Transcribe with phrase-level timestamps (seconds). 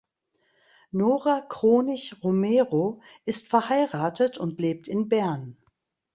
[0.89, 5.57] Nora Kronig Romero ist verheiratet und lebt in Bern.